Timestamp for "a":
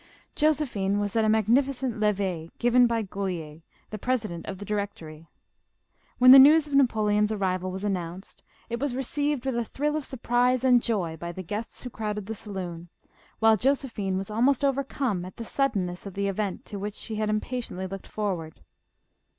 1.25-1.29, 9.55-9.63